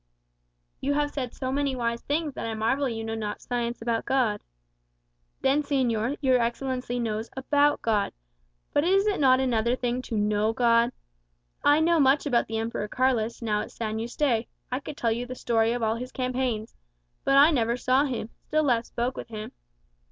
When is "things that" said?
2.01-2.47